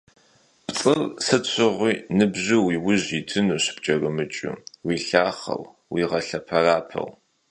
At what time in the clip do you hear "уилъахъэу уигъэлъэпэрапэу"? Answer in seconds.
4.85-7.09